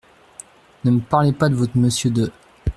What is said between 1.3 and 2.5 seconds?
pas de votre Monsieur de ***.